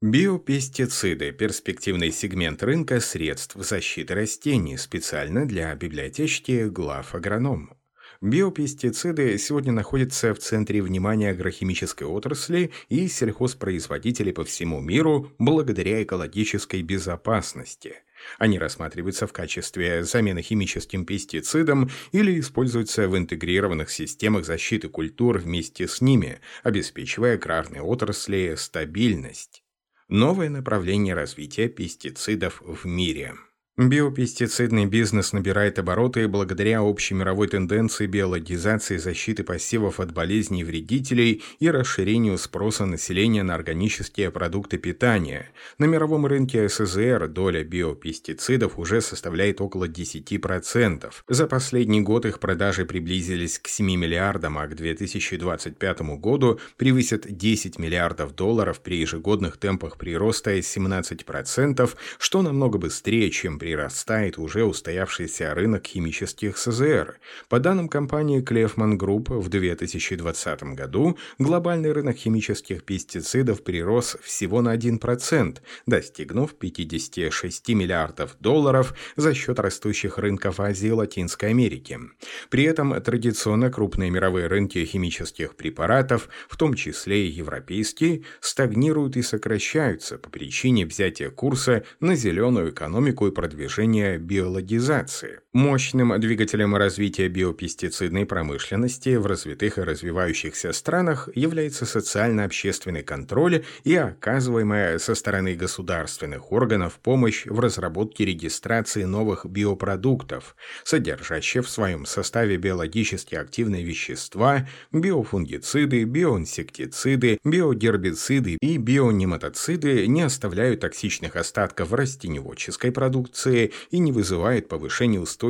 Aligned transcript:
Биопестициды– 0.00 1.32
перспективный 1.32 2.12
сегмент 2.12 2.62
рынка 2.62 3.00
средств 3.00 3.56
защиты 3.56 4.14
растений 4.14 4.76
специально 4.76 5.44
для 5.44 5.74
библиотечки 5.74 6.68
глав 6.68 7.16
агроном. 7.16 7.72
Биопестициды 8.20 9.36
сегодня 9.38 9.72
находятся 9.72 10.34
в 10.34 10.38
центре 10.38 10.82
внимания 10.82 11.30
агрохимической 11.30 12.06
отрасли 12.06 12.70
и 12.88 13.08
сельхозпроизводителей 13.08 14.32
по 14.32 14.44
всему 14.44 14.80
миру 14.80 15.32
благодаря 15.40 16.00
экологической 16.04 16.82
безопасности. 16.82 17.96
Они 18.38 18.56
рассматриваются 18.56 19.26
в 19.26 19.32
качестве 19.32 20.04
замены 20.04 20.42
химическим 20.42 21.06
пестицидам 21.06 21.90
или 22.12 22.38
используются 22.38 23.08
в 23.08 23.18
интегрированных 23.18 23.90
системах 23.90 24.44
защиты 24.44 24.88
культур 24.88 25.38
вместе 25.38 25.88
с 25.88 26.00
ними, 26.00 26.38
обеспечивая 26.62 27.34
аграрной 27.34 27.80
отрасли 27.80 28.54
стабильность 28.56 29.64
новое 30.08 30.48
направление 30.48 31.14
развития 31.14 31.68
пестицидов 31.68 32.62
в 32.62 32.86
мире. 32.86 33.34
Биопестицидный 33.78 34.86
бизнес 34.86 35.32
набирает 35.32 35.78
обороты 35.78 36.26
благодаря 36.26 36.82
общей 36.82 37.14
мировой 37.14 37.46
тенденции 37.46 38.08
биологизации 38.08 38.96
защиты 38.96 39.44
посевов 39.44 40.00
от 40.00 40.12
болезней 40.12 40.62
и 40.62 40.64
вредителей 40.64 41.44
и 41.60 41.70
расширению 41.70 42.38
спроса 42.38 42.86
населения 42.86 43.44
на 43.44 43.54
органические 43.54 44.32
продукты 44.32 44.78
питания. 44.78 45.52
На 45.78 45.84
мировом 45.84 46.26
рынке 46.26 46.68
СЗР 46.68 47.28
доля 47.28 47.62
биопестицидов 47.62 48.80
уже 48.80 49.00
составляет 49.00 49.60
около 49.60 49.86
10%. 49.86 51.12
За 51.28 51.46
последний 51.46 52.00
год 52.00 52.26
их 52.26 52.40
продажи 52.40 52.84
приблизились 52.84 53.60
к 53.60 53.68
7 53.68 53.86
миллиардам, 53.94 54.58
а 54.58 54.66
к 54.66 54.74
2025 54.74 56.00
году 56.18 56.58
превысят 56.76 57.26
10 57.28 57.78
миллиардов 57.78 58.34
долларов 58.34 58.80
при 58.80 58.96
ежегодных 58.96 59.56
темпах 59.56 59.98
прироста 59.98 60.58
17%, 60.58 61.90
что 62.18 62.42
намного 62.42 62.78
быстрее, 62.78 63.30
чем 63.30 63.60
при 63.60 63.67
прирастает 63.68 64.38
уже 64.38 64.64
устоявшийся 64.64 65.52
рынок 65.52 65.86
химических 65.86 66.56
СЗР. 66.56 67.18
По 67.50 67.60
данным 67.60 67.90
компании 67.90 68.40
Kleffmann 68.40 68.96
Group, 68.96 69.28
в 69.28 69.50
2020 69.50 70.62
году 70.74 71.18
глобальный 71.38 71.92
рынок 71.92 72.16
химических 72.16 72.82
пестицидов 72.82 73.62
прирос 73.62 74.16
всего 74.22 74.62
на 74.62 74.74
1%, 74.74 75.58
достигнув 75.84 76.54
56 76.54 77.68
миллиардов 77.68 78.36
долларов 78.40 78.94
за 79.16 79.34
счет 79.34 79.58
растущих 79.58 80.16
рынков 80.16 80.60
Азии 80.60 80.88
и 80.88 80.92
Латинской 80.92 81.50
Америки. 81.50 82.00
При 82.48 82.64
этом 82.64 82.98
традиционно 83.02 83.70
крупные 83.70 84.08
мировые 84.08 84.46
рынки 84.46 84.82
химических 84.86 85.56
препаратов, 85.56 86.30
в 86.48 86.56
том 86.56 86.72
числе 86.72 87.26
и 87.26 87.32
европейские, 87.32 88.22
стагнируют 88.40 89.18
и 89.18 89.22
сокращаются 89.22 90.16
по 90.16 90.30
причине 90.30 90.86
взятия 90.86 91.28
курса 91.28 91.84
на 92.00 92.14
зеленую 92.14 92.70
экономику 92.70 93.26
и 93.26 93.30
продвижения 93.30 93.57
движения 93.58 94.18
биологизации. 94.18 95.40
Мощным 95.58 96.20
двигателем 96.20 96.76
развития 96.76 97.26
биопестицидной 97.26 98.26
промышленности 98.26 99.16
в 99.16 99.26
развитых 99.26 99.78
и 99.78 99.80
развивающихся 99.80 100.72
странах 100.72 101.28
является 101.34 101.84
социально-общественный 101.84 103.02
контроль 103.02 103.64
и 103.82 103.96
оказываемая 103.96 105.00
со 105.00 105.16
стороны 105.16 105.56
государственных 105.56 106.52
органов 106.52 107.00
помощь 107.02 107.44
в 107.44 107.58
разработке 107.58 108.24
регистрации 108.24 109.02
новых 109.02 109.46
биопродуктов, 109.46 110.54
содержащих 110.84 111.66
в 111.66 111.70
своем 111.70 112.06
составе 112.06 112.56
биологически 112.56 113.34
активные 113.34 113.82
вещества, 113.82 114.68
биофунгициды, 114.92 116.04
биоинсектициды, 116.04 117.40
биогербициды 117.42 118.58
и 118.60 118.76
бионематоциды 118.76 120.06
не 120.06 120.22
оставляют 120.22 120.82
токсичных 120.82 121.34
остатков 121.34 121.92
растеневодческой 121.92 122.92
продукции, 122.92 123.72
и 123.90 123.98
не 123.98 124.12
вызывает 124.12 124.68
повышения 124.68 125.18
устойчивости 125.18 125.47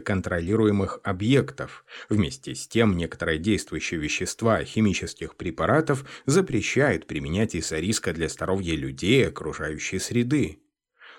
контролируемых 0.00 1.00
объектов. 1.02 1.84
Вместе 2.08 2.54
с 2.54 2.66
тем, 2.66 2.96
некоторые 2.96 3.38
действующие 3.38 4.00
вещества 4.00 4.64
химических 4.64 5.36
препаратов 5.36 6.04
запрещают 6.26 7.06
применять 7.06 7.54
из-за 7.54 7.78
риска 7.78 8.12
для 8.12 8.28
здоровья 8.28 8.74
людей 8.74 9.22
и 9.22 9.28
окружающей 9.28 9.98
среды. 9.98 10.60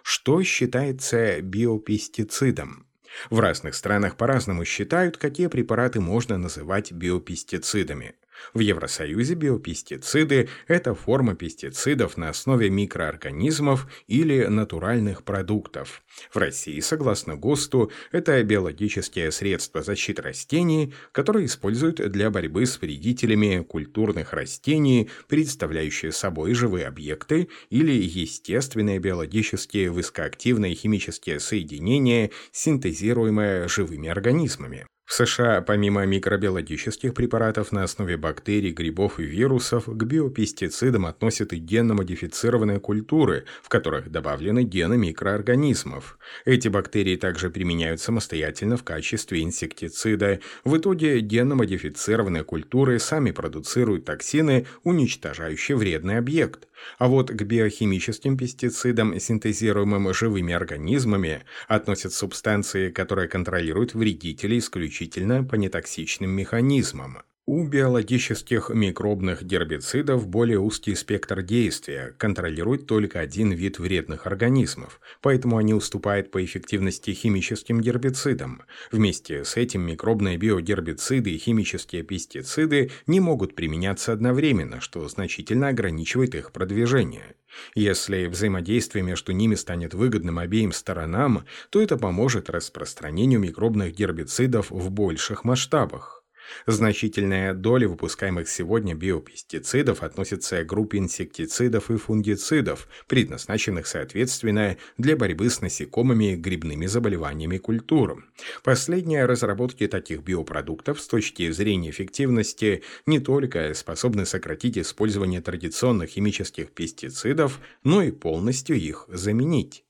Что 0.04 0.42
считается 0.44 1.42
биопестицидом? 1.42 2.88
В 3.30 3.40
разных 3.40 3.76
странах 3.76 4.18
по-разному 4.18 4.66
считают, 4.66 5.18
какие 5.18 5.48
препараты 5.48 6.00
можно 6.00 6.38
называть 6.38 6.92
биопестицидами. 6.92 8.16
В 8.54 8.60
Евросоюзе 8.60 9.36
биопестициды– 9.36 10.50
это 10.68 10.94
форма 10.94 11.36
пестицидов 11.36 12.18
на 12.18 12.30
основе 12.30 12.70
микроорганизмов 12.70 13.88
или 14.08 14.46
натуральных 14.46 15.24
продуктов. 15.24 16.04
В 16.32 16.38
России, 16.38 16.80
согласно 16.80 17.36
ГОСТу, 17.36 17.92
это 18.12 18.44
биологические 18.44 19.32
средства 19.32 19.82
защиты 19.82 20.22
растений, 20.22 20.94
которые 21.12 21.46
используют 21.46 21.98
для 22.12 22.30
борьбы 22.30 22.66
с 22.66 22.82
вредителями 22.82 23.64
культурных 23.64 24.34
растений, 24.34 25.10
представляющие 25.28 26.12
собой 26.12 26.54
живые 26.54 26.88
объекты 26.88 27.48
или 27.70 27.94
естественные 27.94 29.00
биологические 29.00 29.90
высокоактивные 29.92 30.76
химические 30.76 31.40
соединения, 31.40 32.32
синтезируемые 32.52 33.68
живыми 33.68 34.10
организмами. 34.10 34.86
В 35.12 35.14
США 35.14 35.62
помимо 35.62 36.06
микробиологических 36.06 37.14
препаратов 37.14 37.74
на 37.74 37.84
основе 37.84 38.16
бактерий, 38.16 38.72
грибов 38.72 39.20
и 39.20 39.24
вирусов 39.24 39.84
к 39.86 40.04
биопестицидам 40.04 41.06
относят 41.06 41.52
и 41.52 41.58
генно-модифицированные 41.58 42.80
культуры, 42.80 43.44
в 43.62 43.68
которых 43.68 44.10
добавлены 44.10 44.64
гены 44.64 44.98
микроорганизмов. 44.98 46.18
Эти 46.46 46.70
бактерии 46.70 47.18
также 47.18 47.50
применяют 47.50 48.00
самостоятельно 48.00 48.78
в 48.78 48.86
качестве 48.86 49.44
инсектицида. 49.44 50.40
В 50.64 50.78
итоге 50.78 51.20
генно-модифицированные 51.20 52.46
культуры 52.46 52.98
сами 52.98 53.32
продуцируют 53.32 54.06
токсины, 54.06 54.66
уничтожающие 54.84 55.76
вредный 55.76 56.20
объект. 56.20 56.70
А 56.98 57.08
вот 57.10 57.30
к 57.30 57.44
биохимическим 57.44 58.38
пестицидам, 58.38 59.20
синтезируемым 59.20 60.14
живыми 60.14 60.54
организмами, 60.54 61.44
относят 61.68 62.14
субстанции, 62.14 62.90
которые 62.90 63.28
контролируют 63.28 63.94
вредители 63.94 64.58
исключительно 64.58 65.01
по 65.44 65.56
нетоксичным 65.56 66.30
механизмам. 66.32 67.20
У 67.48 67.68
биологических 67.68 68.70
микробных 68.70 69.42
гербицидов 69.42 70.28
более 70.28 70.60
узкий 70.60 70.94
спектр 70.94 71.42
действия, 71.42 72.14
контролирует 72.20 72.86
только 72.86 73.20
один 73.20 73.52
вид 73.52 73.80
вредных 73.80 74.28
организмов, 74.28 75.02
поэтому 75.22 75.58
они 75.58 75.74
уступают 75.74 76.30
по 76.30 76.46
эффективности 76.46 77.10
химическим 77.10 77.82
гербицидам. 77.82 78.62
Вместе 78.92 79.44
с 79.44 79.58
этим 79.58 79.82
микробные 79.82 80.38
биогербициды 80.38 81.32
и 81.32 81.40
химические 81.40 82.04
пестициды 82.04 82.92
не 83.08 83.20
могут 83.20 83.56
применяться 83.56 84.14
одновременно, 84.14 84.80
что 84.80 85.08
значительно 85.08 85.70
ограничивает 85.70 86.36
их 86.36 86.52
продвижение. 86.52 87.36
Если 87.74 88.28
взаимодействие 88.28 89.04
между 89.04 89.32
ними 89.32 89.56
станет 89.56 89.96
выгодным 89.96 90.38
обеим 90.38 90.72
сторонам, 90.72 91.46
то 91.72 91.82
это 91.82 91.98
поможет 91.98 92.52
распространению 92.52 93.40
микробных 93.40 93.96
гербицидов 93.96 94.70
в 94.70 94.92
больших 94.92 95.44
масштабах. 95.44 96.21
Значительная 96.66 97.54
доля 97.54 97.88
выпускаемых 97.88 98.50
сегодня 98.50 98.96
биопестицидов 98.96 100.04
относится 100.04 100.64
к 100.64 100.68
группе 100.68 100.98
инсектицидов 100.98 101.92
и 101.92 101.98
фунгицидов, 101.98 102.88
предназначенных, 103.08 103.88
соответственно, 103.88 104.78
для 104.98 105.16
борьбы 105.16 105.50
с 105.50 105.62
насекомыми 105.62 106.34
и 106.34 106.36
грибными 106.36 106.86
заболеваниями 106.86 107.58
культур. 107.58 108.26
Последние 108.64 109.26
разработки 109.26 109.88
таких 109.88 110.24
биопродуктов 110.24 111.02
с 111.02 111.08
точки 111.08 111.52
зрения 111.52 111.90
эффективности 111.90 112.84
не 113.06 113.20
только 113.20 113.74
способны 113.74 114.26
сократить 114.26 114.78
использование 114.78 115.42
традиционных 115.42 116.10
химических 116.12 116.72
пестицидов, 116.72 117.60
но 117.84 118.02
и 118.02 118.12
полностью 118.12 118.76
их 118.78 119.06
заменить. 119.10 119.86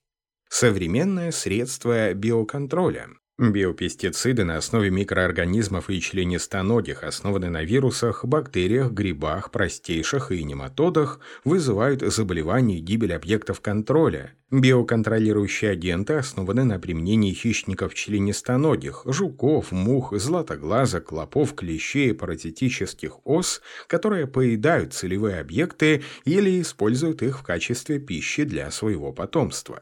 Современное 0.49 1.31
средство 1.31 2.13
биоконтроля. 2.13 3.07
Биопестициды 3.41 4.43
на 4.43 4.57
основе 4.57 4.91
микроорганизмов 4.91 5.89
и 5.89 5.99
членистоногих, 5.99 7.03
основаны 7.03 7.49
на 7.49 7.63
вирусах, 7.63 8.23
бактериях, 8.23 8.91
грибах, 8.91 9.49
простейших 9.49 10.31
и 10.31 10.43
нематодах, 10.43 11.19
вызывают 11.43 12.01
заболевания 12.03 12.77
и 12.77 12.81
гибель 12.81 13.15
объектов 13.15 13.59
контроля. 13.59 14.35
Биоконтролирующие 14.51 15.71
агенты 15.71 16.13
основаны 16.13 16.65
на 16.65 16.77
применении 16.77 17.33
хищников 17.33 17.95
членистоногих, 17.95 19.01
жуков, 19.05 19.71
мух, 19.71 20.15
златоглаза, 20.15 21.01
клопов, 21.01 21.55
клещей 21.55 22.11
и 22.11 22.13
паразитических 22.13 23.25
ос, 23.25 23.63
которые 23.87 24.27
поедают 24.27 24.93
целевые 24.93 25.39
объекты 25.39 26.03
или 26.25 26.61
используют 26.61 27.23
их 27.23 27.39
в 27.39 27.43
качестве 27.43 27.97
пищи 27.97 28.43
для 28.43 28.69
своего 28.69 29.11
потомства. 29.11 29.81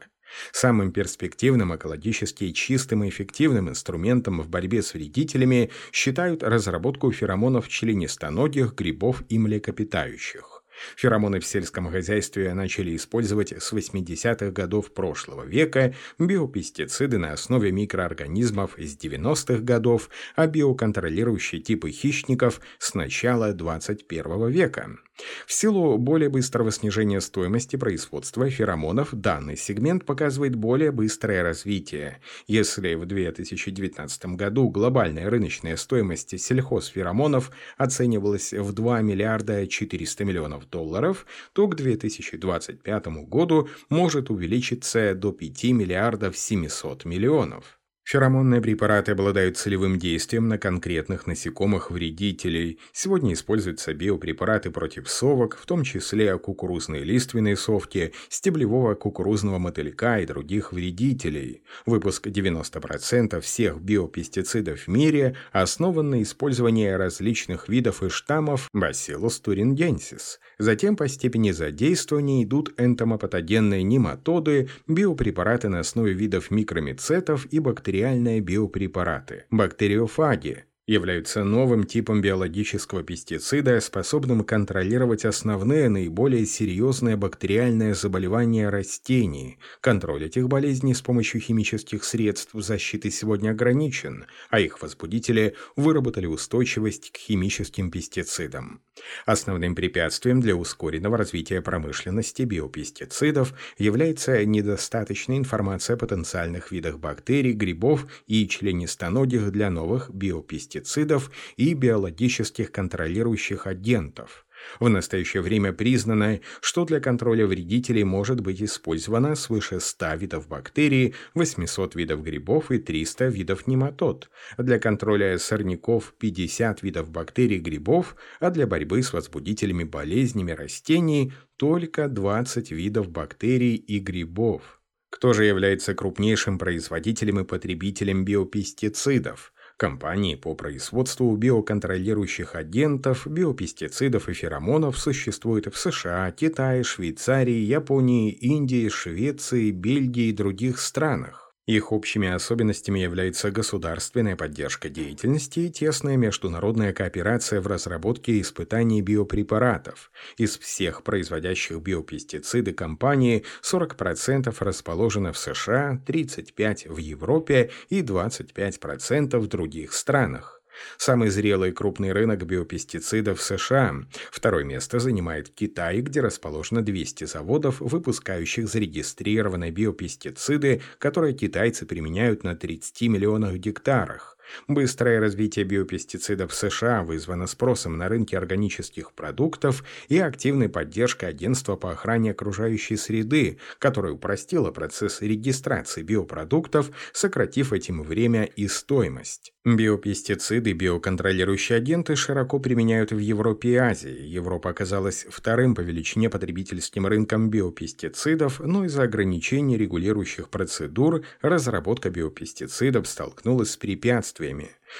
Самым 0.52 0.92
перспективным, 0.92 1.74
экологически 1.74 2.52
чистым 2.52 3.04
и 3.04 3.08
эффективным 3.08 3.68
инструментом 3.68 4.40
в 4.40 4.48
борьбе 4.48 4.82
с 4.82 4.94
вредителями 4.94 5.70
считают 5.92 6.42
разработку 6.42 7.12
феромонов 7.12 7.68
членистоногих, 7.68 8.74
грибов 8.74 9.22
и 9.28 9.38
млекопитающих. 9.38 10.60
Феромоны 10.96 11.40
в 11.40 11.46
сельском 11.46 11.90
хозяйстве 11.90 12.54
начали 12.54 12.96
использовать 12.96 13.52
с 13.52 13.72
80-х 13.72 14.50
годов 14.50 14.92
прошлого 14.92 15.44
века, 15.44 15.94
биопестициды 16.18 17.18
на 17.18 17.32
основе 17.32 17.70
микроорганизмов 17.72 18.74
с 18.78 18.96
90-х 18.96 19.62
годов, 19.62 20.08
а 20.36 20.46
биоконтролирующие 20.46 21.60
типы 21.60 21.90
хищников 21.90 22.60
с 22.78 22.94
начала 22.94 23.52
21 23.52 24.48
века. 24.48 24.98
В 25.46 25.52
силу 25.52 25.98
более 25.98 26.28
быстрого 26.28 26.70
снижения 26.70 27.20
стоимости 27.20 27.76
производства 27.76 28.48
феромонов 28.48 29.08
данный 29.12 29.56
сегмент 29.56 30.04
показывает 30.04 30.54
более 30.54 30.92
быстрое 30.92 31.42
развитие. 31.42 32.20
Если 32.46 32.94
в 32.94 33.06
2019 33.06 34.26
году 34.36 34.68
глобальная 34.68 35.28
рыночная 35.28 35.76
стоимость 35.76 36.38
сельхозферомонов 36.38 37.50
оценивалась 37.76 38.52
в 38.52 38.72
2 38.72 39.00
миллиарда 39.02 39.66
400 39.66 40.24
миллионов 40.24 40.68
долларов, 40.68 41.26
то 41.52 41.66
к 41.66 41.74
2025 41.74 43.06
году 43.26 43.68
может 43.88 44.30
увеличиться 44.30 45.14
до 45.14 45.32
5 45.32 45.64
миллиардов 45.64 46.36
700 46.36 47.04
миллионов. 47.04 47.79
Феромонные 48.10 48.60
препараты 48.60 49.12
обладают 49.12 49.56
целевым 49.56 49.96
действием 49.96 50.48
на 50.48 50.58
конкретных 50.58 51.28
насекомых-вредителей. 51.28 52.80
Сегодня 52.92 53.34
используются 53.34 53.94
биопрепараты 53.94 54.72
против 54.72 55.08
совок, 55.08 55.56
в 55.56 55.64
том 55.64 55.84
числе 55.84 56.36
кукурузные 56.36 57.04
лиственные 57.04 57.54
совки, 57.54 58.12
стеблевого 58.28 58.96
кукурузного 58.96 59.60
мотылька 59.60 60.18
и 60.18 60.26
других 60.26 60.72
вредителей. 60.72 61.62
Выпуск 61.86 62.26
90% 62.26 63.40
всех 63.42 63.80
биопестицидов 63.80 64.80
в 64.80 64.88
мире 64.88 65.36
основан 65.52 66.10
на 66.10 66.22
использовании 66.22 66.88
различных 66.88 67.68
видов 67.68 68.02
и 68.02 68.08
штаммов 68.08 68.68
Bacillus 68.74 69.40
thuringiensis. 69.40 70.40
Затем 70.58 70.96
по 70.96 71.06
степени 71.06 71.52
задействования 71.52 72.42
идут 72.42 72.74
энтомопатогенные 72.76 73.84
нематоды, 73.84 74.68
биопрепараты 74.88 75.68
на 75.68 75.78
основе 75.78 76.12
видов 76.12 76.50
микромицетов 76.50 77.46
и 77.52 77.60
бактерий 77.60 77.99
бактериальные 78.00 78.40
биопрепараты, 78.40 79.44
бактериофаги, 79.50 80.64
являются 80.86 81.44
новым 81.44 81.84
типом 81.84 82.22
биологического 82.22 83.02
пестицида, 83.02 83.78
способным 83.80 84.42
контролировать 84.42 85.26
основные 85.26 85.90
наиболее 85.90 86.46
серьезные 86.46 87.16
бактериальные 87.16 87.94
заболевания 87.94 88.70
растений. 88.70 89.58
Контроль 89.82 90.24
этих 90.24 90.48
болезней 90.48 90.94
с 90.94 91.02
помощью 91.02 91.42
химических 91.42 92.02
средств 92.02 92.52
защиты 92.54 93.10
сегодня 93.10 93.50
ограничен, 93.50 94.24
а 94.48 94.58
их 94.60 94.80
возбудители 94.80 95.54
выработали 95.76 96.26
устойчивость 96.26 97.12
к 97.12 97.18
химическим 97.18 97.90
пестицидам. 97.90 98.80
Основным 99.26 99.74
препятствием 99.74 100.40
для 100.40 100.54
ускоренного 100.56 101.16
развития 101.16 101.60
промышленности 101.62 102.42
биопестицидов 102.42 103.54
является 103.78 104.44
недостаточная 104.44 105.38
информация 105.38 105.96
о 105.96 105.98
потенциальных 105.98 106.72
видах 106.72 106.98
бактерий, 106.98 107.52
грибов 107.52 108.06
и 108.26 108.46
членистоногих 108.48 109.50
для 109.50 109.70
новых 109.70 110.10
биопестицидов 110.10 111.30
и 111.56 111.74
биологических 111.74 112.72
контролирующих 112.72 113.66
агентов– 113.66 114.46
в 114.78 114.88
настоящее 114.88 115.42
время 115.42 115.72
признано, 115.72 116.40
что 116.60 116.84
для 116.84 117.00
контроля 117.00 117.46
вредителей 117.46 118.04
может 118.04 118.40
быть 118.40 118.62
использовано 118.62 119.34
свыше 119.34 119.80
100 119.80 120.14
видов 120.14 120.48
бактерий, 120.48 121.14
800 121.34 121.94
видов 121.94 122.22
грибов 122.22 122.70
и 122.70 122.78
300 122.78 123.26
видов 123.26 123.66
нематод. 123.66 124.30
Для 124.58 124.78
контроля 124.78 125.38
сорняков 125.38 126.14
50 126.18 126.82
видов 126.82 127.10
бактерий 127.10 127.56
и 127.56 127.60
грибов, 127.60 128.16
а 128.40 128.50
для 128.50 128.66
борьбы 128.66 129.02
с 129.02 129.12
возбудителями 129.12 129.84
болезнями 129.84 130.52
растений 130.52 131.32
только 131.56 132.08
20 132.08 132.70
видов 132.70 133.10
бактерий 133.10 133.74
и 133.74 133.98
грибов. 133.98 134.80
Кто 135.10 135.32
же 135.32 135.44
является 135.44 135.92
крупнейшим 135.92 136.56
производителем 136.56 137.40
и 137.40 137.44
потребителем 137.44 138.24
биопестицидов? 138.24 139.52
Компании 139.80 140.34
по 140.34 140.54
производству 140.54 141.34
биоконтролирующих 141.34 142.54
агентов, 142.54 143.26
биопестицидов 143.26 144.28
и 144.28 144.34
феромонов 144.34 144.98
существуют 144.98 145.74
в 145.74 145.78
США, 145.78 146.30
Китае, 146.32 146.84
Швейцарии, 146.84 147.64
Японии, 147.64 148.30
Индии, 148.30 148.90
Швеции, 148.90 149.70
Бельгии 149.70 150.28
и 150.28 150.32
других 150.32 150.80
странах. 150.80 151.49
Их 151.70 151.92
общими 151.92 152.26
особенностями 152.26 152.98
является 152.98 153.52
государственная 153.52 154.34
поддержка 154.34 154.88
деятельности 154.88 155.60
и 155.60 155.70
тесная 155.70 156.16
международная 156.16 156.92
кооперация 156.92 157.60
в 157.60 157.68
разработке 157.68 158.32
и 158.32 158.40
испытании 158.40 159.00
биопрепаратов. 159.00 160.10
Из 160.36 160.58
всех 160.58 161.04
производящих 161.04 161.80
биопестициды 161.80 162.72
компании 162.72 163.44
40% 163.62 164.52
расположено 164.58 165.32
в 165.32 165.38
США, 165.38 166.02
35% 166.04 166.92
в 166.92 166.96
Европе 166.96 167.70
и 167.88 168.00
25% 168.02 169.38
в 169.38 169.46
других 169.46 169.92
странах. 169.92 170.59
Самый 170.98 171.30
зрелый 171.30 171.72
крупный 171.72 172.12
рынок 172.12 172.44
биопестицидов 172.44 173.42
США. 173.42 174.02
Второе 174.30 174.64
место 174.64 174.98
занимает 174.98 175.48
Китай, 175.48 176.00
где 176.00 176.20
расположено 176.20 176.82
200 176.82 177.24
заводов, 177.24 177.80
выпускающих 177.80 178.68
зарегистрированные 178.68 179.70
биопестициды, 179.70 180.82
которые 180.98 181.34
китайцы 181.34 181.86
применяют 181.86 182.44
на 182.44 182.54
30 182.54 183.02
миллионах 183.02 183.54
гектарах. 183.54 184.36
Быстрое 184.68 185.20
развитие 185.20 185.64
биопестицидов 185.64 186.52
в 186.52 186.54
США 186.54 187.02
вызвано 187.02 187.46
спросом 187.46 187.98
на 187.98 188.08
рынке 188.08 188.36
органических 188.36 189.12
продуктов 189.12 189.84
и 190.08 190.18
активной 190.18 190.68
поддержкой 190.68 191.30
Агентства 191.30 191.76
по 191.76 191.92
охране 191.92 192.32
окружающей 192.32 192.96
среды, 192.96 193.58
которое 193.78 194.12
упростило 194.12 194.70
процесс 194.70 195.20
регистрации 195.20 196.02
биопродуктов, 196.02 196.90
сократив 197.12 197.72
этим 197.72 198.02
время 198.02 198.44
и 198.44 198.68
стоимость. 198.68 199.52
Биопестициды 199.62 200.70
и 200.70 200.72
биоконтролирующие 200.72 201.76
агенты 201.76 202.16
широко 202.16 202.58
применяют 202.58 203.12
в 203.12 203.18
Европе 203.18 203.68
и 203.68 203.74
Азии. 203.76 204.22
Европа 204.22 204.70
оказалась 204.70 205.26
вторым 205.28 205.74
по 205.74 205.82
величине 205.82 206.30
потребительским 206.30 207.06
рынком 207.06 207.50
биопестицидов, 207.50 208.60
но 208.60 208.86
из-за 208.86 209.02
ограничений 209.02 209.76
регулирующих 209.76 210.48
процедур 210.48 211.24
разработка 211.42 212.08
биопестицидов 212.08 213.06
столкнулась 213.06 213.72
с 213.72 213.76
препятствиями. 213.76 214.39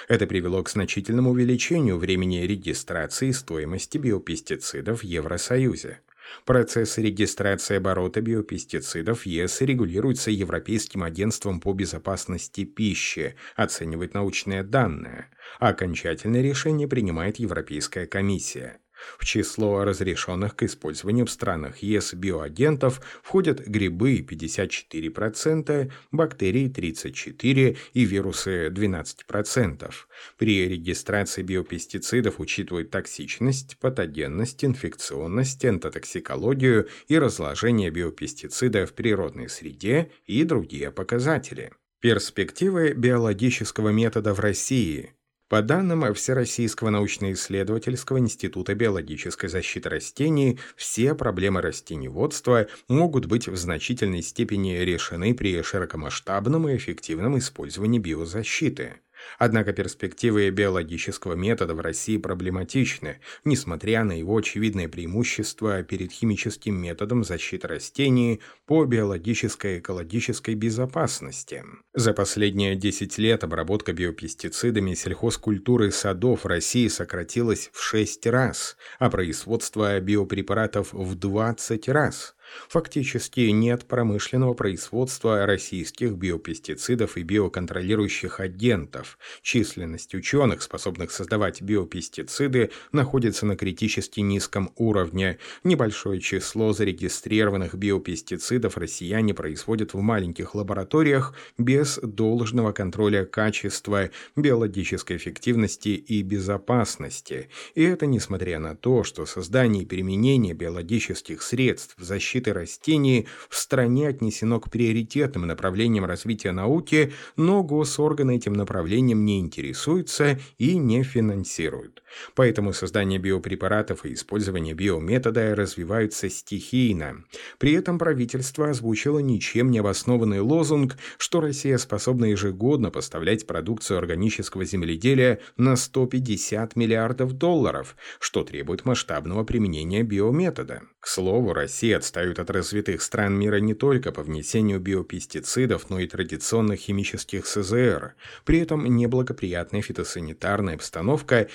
Это 0.08 0.26
привело 0.26 0.62
к 0.62 0.70
значительному 0.70 1.31
увеличению 1.31 1.98
времени 1.98 2.46
регистрации 2.46 3.31
стоимости 3.32 3.98
биопестицидов 3.98 5.00
в 5.00 5.04
Евросоюзе. 5.04 6.00
Процесс 6.44 6.96
регистрации 6.98 7.76
оборота 7.76 8.20
биопестицидов 8.20 9.22
в 9.22 9.26
ЕС 9.26 9.60
регулируется 9.62 10.30
Европейским 10.30 11.02
агентством 11.02 11.61
по 11.61 11.73
безопасности 11.73 12.64
пищи, 12.64 13.35
оценивает 13.56 14.14
научные 14.14 14.62
данные, 14.62 15.28
а 15.59 15.70
окончательное 15.70 16.42
решение 16.42 16.87
принимает 16.87 17.38
Европейская 17.38 18.06
комиссия. 18.06 18.78
В 19.19 19.25
число 19.25 19.85
разрешенных 19.85 20.57
к 20.57 20.62
использованию 20.62 21.26
в 21.26 21.30
странах 21.30 21.78
ЕС 21.78 22.14
биоагентов 22.14 23.00
входят 23.23 23.66
грибы 23.66 24.21
54%, 24.21 25.92
бактерии 26.11 26.71
34% 26.71 27.76
и 27.92 28.04
вирусы 28.04 28.69
12%. 28.69 29.90
При 30.38 30.69
регистрации 30.69 31.42
биопестицидов 31.42 32.40
учитывают 32.40 32.90
токсичность, 32.90 33.78
патогенность, 33.78 34.64
инфекционность, 34.64 35.64
энтотоксикологию 35.64 36.88
и 37.09 37.19
разложение 37.19 37.90
биопестицида 37.90 38.87
в 38.87 38.92
природной 38.92 39.49
среде 39.49 40.11
и 40.26 40.45
другие 40.45 40.90
показатели. 40.90 41.73
Перспективы 42.00 42.95
биологического 42.95 43.90
метода 43.90 44.33
в 44.33 44.40
России– 44.40 45.14
по 45.50 45.62
данным 45.62 46.14
Всероссийского 46.14 46.90
научно-исследовательского 46.90 48.21
института 48.21 48.76
биологической 48.76 49.49
защиты 49.49 49.88
растений, 49.88 50.61
все 50.76 51.12
проблемы 51.16 51.61
растеневодства 51.61 52.69
могут 52.87 53.26
быть 53.26 53.49
в 53.49 53.57
значительной 53.57 54.23
степени 54.23 54.76
решены 54.76 55.35
при 55.35 55.61
широкомасштабном 55.61 56.69
и 56.69 56.76
эффективном 56.76 57.37
использовании 57.37 57.99
биозащиты. 57.99 59.00
Однако 59.38 59.72
перспективы 59.72 60.50
биологического 60.50 61.34
метода 61.34 61.74
в 61.74 61.80
России 61.80 62.18
проблематичны, 62.18 63.20
несмотря 63.44 64.04
на 64.04 64.12
его 64.12 64.36
очевидное 64.36 64.88
преимущество 64.88 65.82
перед 65.82 66.12
химическим 66.12 66.74
методом 66.74 67.24
защиты 67.24 67.68
растений 67.68 68.40
по 68.66 68.84
биологической 68.84 69.76
и 69.76 69.78
экологической 69.80 70.54
безопасности. 70.54 71.64
За 71.94 72.12
последние 72.12 72.76
10 72.76 73.18
лет 73.18 73.44
обработка 73.44 73.92
биопестицидами 73.92 74.94
сельхозкультуры 74.94 75.90
садов 75.90 76.44
в 76.44 76.46
России 76.46 76.88
сократилась 76.88 77.70
в 77.72 77.82
6 77.82 78.26
раз, 78.26 78.76
а 78.98 79.10
производство 79.10 79.98
биопрепаратов 80.00 80.92
в 80.92 81.14
20 81.14 81.88
раз– 81.88 82.34
Фактически 82.69 83.40
нет 83.50 83.85
промышленного 83.87 84.54
производства 84.54 85.47
российских 85.47 86.12
биопестицидов 86.12 87.16
и 87.16 87.23
биоконтролирующих 87.23 88.40
агентов. 88.40 89.19
Численность 89.42 90.14
ученых, 90.14 90.62
способных 90.62 91.11
создавать 91.11 91.62
биопестициды, 91.62 92.71
находится 92.92 93.47
на 93.47 93.57
критически 93.57 94.21
низком 94.21 94.73
уровне. 94.76 95.38
Небольшое 95.64 96.21
число 96.21 96.73
зарегистрированных 96.73 97.75
биопестицидов 97.75 98.76
россияне 98.76 99.35
производят 99.35 99.95
в 99.95 100.00
маленьких 100.00 100.54
лабораториях 100.54 101.35
без 101.59 101.99
должного 102.02 102.73
контроля 102.73 103.25
качества, 103.25 104.11
биологической 104.37 105.16
эффективности 105.16 105.90
и 105.90 106.23
безопасности. 106.23 107.49
И 107.75 107.83
это 107.83 108.07
несмотря 108.07 108.59
на 108.59 108.76
то, 108.76 109.04
что 109.04 109.26
создание 109.26 109.83
и 109.83 109.87
применение 109.87 110.54
биологических 110.54 111.42
средств 111.42 111.95
защиты 111.99 112.39
защиты 112.40 112.52
растений 112.52 113.28
в 113.49 113.56
стране 113.56 114.09
отнесено 114.09 114.61
к 114.61 114.70
приоритетным 114.70 115.47
направлениям 115.47 116.04
развития 116.04 116.52
науки, 116.52 117.12
но 117.37 117.62
госорганы 117.62 118.37
этим 118.37 118.54
направлением 118.54 119.25
не 119.25 119.40
интересуются 119.40 120.38
и 120.59 120.78
не 120.78 121.02
финансируют. 121.02 122.02
Поэтому 122.35 122.73
создание 122.73 123.19
биопрепаратов 123.19 124.05
и 124.05 124.14
использование 124.14 124.75
биометода 124.75 125.55
развиваются 125.55 126.29
стихийно. 126.29 127.25
При 127.59 127.73
этом 127.73 127.99
правительство 127.99 128.71
озвучило 128.71 129.19
ничем 129.19 129.71
не 129.71 129.79
обоснованный 129.79 130.40
лозунг, 130.40 130.97
что 131.19 131.40
Россия 131.40 131.79
способна 131.79 132.26
ежегодно 132.26 132.90
поставлять 132.90 133.47
продукцию 133.47 133.99
органического 133.99 134.64
земледелия 134.64 135.40
на 135.57 135.76
150 135.76 136.76
миллиардов 136.76 137.33
долларов, 137.33 137.97
что 138.19 138.45
требует 138.45 138.85
масштабного 138.85 139.45
применения 139.45 140.02
биометода. 140.02 140.83
К 141.00 141.07
слову, 141.07 141.55
Россия 141.55 141.97
отстает 141.97 142.38
от 142.38 142.50
развитых 142.50 143.00
стран 143.00 143.38
мира 143.38 143.57
не 143.57 143.73
только 143.73 144.12
по 144.12 144.23
внесению 144.23 144.81
биопестицидов, 144.81 145.88
но 145.88 145.99
и 145.99 146.07
традиционных 146.07 146.81
химических 146.81 147.47
СЗР. 147.47 148.14
При 148.45 148.59
этом 148.59 148.85
неблагоприятная 148.85 149.81
фитосанитарная 149.81 150.75
обстановка 150.75 151.49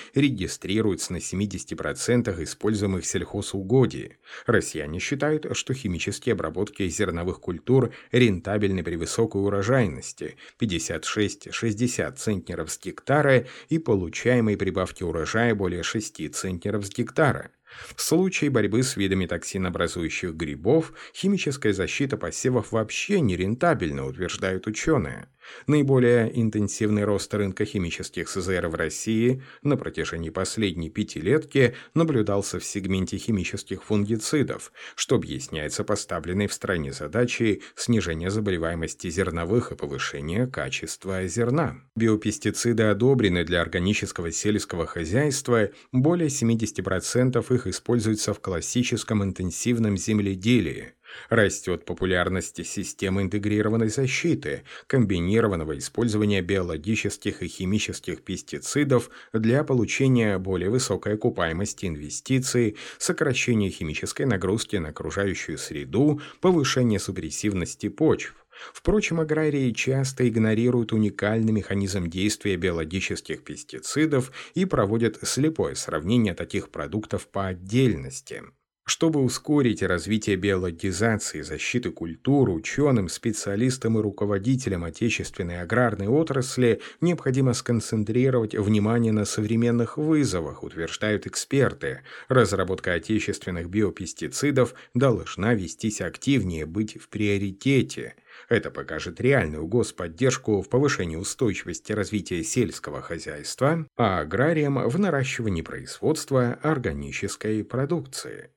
регистрируется 0.46 1.12
на 1.12 1.18
70% 1.18 2.42
используемых 2.42 3.04
сельхозугодий. 3.04 4.16
Россияне 4.46 5.00
считают, 5.00 5.46
что 5.56 5.74
химические 5.74 6.34
обработки 6.34 6.88
зерновых 6.88 7.40
культур 7.40 7.92
рентабельны 8.12 8.82
при 8.82 8.96
высокой 8.96 9.42
урожайности 9.42 10.36
56-60 10.60 12.16
центнеров 12.16 12.70
с 12.70 12.78
гектара 12.78 13.46
и 13.68 13.78
получаемой 13.78 14.56
прибавки 14.56 15.02
урожая 15.02 15.54
более 15.54 15.82
6 15.82 16.32
центнеров 16.32 16.86
с 16.86 16.90
гектара. 16.90 17.50
В 17.94 18.00
случае 18.00 18.50
борьбы 18.50 18.82
с 18.82 18.96
видами 18.96 19.26
токсинообразующих 19.26 20.34
грибов 20.34 20.92
химическая 21.14 21.72
защита 21.72 22.16
посевов 22.16 22.72
вообще 22.72 23.20
не 23.20 23.36
рентабельна, 23.36 24.06
утверждают 24.06 24.66
ученые. 24.66 25.28
Наиболее 25.66 26.30
интенсивный 26.40 27.04
рост 27.04 27.32
рынка 27.34 27.64
химических 27.64 28.28
СЗР 28.28 28.68
в 28.68 28.74
России 28.74 29.42
на 29.62 29.76
протяжении 29.76 30.30
последней 30.30 30.90
пятилетки 30.90 31.74
наблюдался 31.94 32.58
в 32.58 32.64
сегменте 32.64 33.16
химических 33.16 33.84
фунгицидов, 33.84 34.72
что 34.94 35.16
объясняется 35.16 35.84
поставленной 35.84 36.46
в 36.46 36.52
стране 36.52 36.92
задачей 36.92 37.62
снижения 37.74 38.30
заболеваемости 38.30 39.08
зерновых 39.10 39.72
и 39.72 39.76
повышения 39.76 40.46
качества 40.46 41.26
зерна. 41.26 41.80
Биопестициды 41.94 42.84
одобрены 42.84 43.44
для 43.44 43.60
органического 43.60 44.32
сельского 44.32 44.86
хозяйства, 44.86 45.70
более 45.92 46.28
70% 46.28 47.54
их 47.54 47.65
используются 47.70 48.32
в 48.34 48.40
классическом 48.40 49.22
интенсивном 49.22 49.96
земледелии. 49.96 50.92
Растет 51.28 51.84
популярность 51.84 52.64
системы 52.66 53.22
интегрированной 53.22 53.88
защиты, 53.88 54.64
комбинированного 54.86 55.78
использования 55.78 56.42
биологических 56.42 57.42
и 57.42 57.48
химических 57.48 58.22
пестицидов 58.22 59.10
для 59.32 59.64
получения 59.64 60.38
более 60.38 60.70
высокой 60.70 61.14
окупаемости 61.14 61.86
инвестиций, 61.86 62.76
сокращения 62.98 63.70
химической 63.70 64.26
нагрузки 64.26 64.76
на 64.76 64.88
окружающую 64.88 65.58
среду, 65.58 66.20
повышения 66.40 66.98
супрессивности 66.98 67.88
почв. 67.88 68.34
Впрочем, 68.72 69.20
аграрии 69.20 69.70
часто 69.72 70.28
игнорируют 70.28 70.92
уникальный 70.92 71.52
механизм 71.52 72.08
действия 72.08 72.56
биологических 72.56 73.44
пестицидов 73.44 74.32
и 74.54 74.64
проводят 74.64 75.18
слепое 75.22 75.74
сравнение 75.74 76.34
таких 76.34 76.70
продуктов 76.70 77.28
по 77.28 77.46
отдельности. 77.46 78.42
Чтобы 78.88 79.20
ускорить 79.20 79.82
развитие 79.82 80.36
биологизации, 80.36 81.40
защиты 81.40 81.90
культуры, 81.90 82.52
ученым, 82.52 83.08
специалистам 83.08 83.98
и 83.98 84.00
руководителям 84.00 84.84
отечественной 84.84 85.60
аграрной 85.60 86.06
отрасли 86.06 86.80
необходимо 87.00 87.52
сконцентрировать 87.52 88.54
внимание 88.54 89.10
на 89.10 89.24
современных 89.24 89.98
вызовах, 89.98 90.62
утверждают 90.62 91.26
эксперты. 91.26 92.02
Разработка 92.28 92.92
отечественных 92.92 93.68
биопестицидов 93.68 94.72
должна 94.94 95.54
вестись 95.54 96.00
активнее, 96.00 96.64
быть 96.64 96.96
в 96.96 97.08
приоритете. 97.08 98.14
Это 98.48 98.70
покажет 98.70 99.20
реальную 99.20 99.66
господдержку 99.66 100.62
в 100.62 100.68
повышении 100.68 101.16
устойчивости 101.16 101.90
развития 101.90 102.44
сельского 102.44 103.02
хозяйства, 103.02 103.84
а 103.96 104.20
аграриям 104.20 104.88
в 104.88 104.96
наращивании 104.96 105.62
производства 105.62 106.52
органической 106.62 107.64
продукции. 107.64 108.50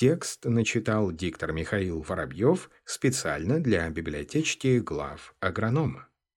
Текст 0.00 0.46
начитал 0.46 1.12
диктор 1.12 1.52
Михаил 1.52 2.00
Воробьев 2.00 2.70
специально 2.86 3.60
для 3.60 3.86
библиотечки 3.90 4.78
глав 4.78 5.34
агронома. 5.40 6.08